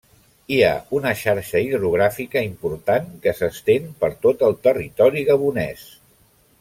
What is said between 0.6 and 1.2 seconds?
ha una